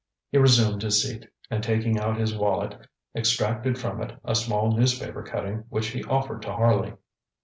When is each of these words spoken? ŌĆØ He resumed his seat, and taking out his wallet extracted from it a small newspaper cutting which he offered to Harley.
ŌĆØ 0.01 0.07
He 0.31 0.37
resumed 0.39 0.81
his 0.81 0.99
seat, 1.03 1.27
and 1.51 1.61
taking 1.63 1.99
out 1.99 2.17
his 2.17 2.35
wallet 2.35 2.75
extracted 3.15 3.77
from 3.77 4.01
it 4.01 4.17
a 4.25 4.33
small 4.33 4.75
newspaper 4.75 5.21
cutting 5.21 5.65
which 5.69 5.89
he 5.89 6.03
offered 6.05 6.41
to 6.41 6.51
Harley. 6.53 6.95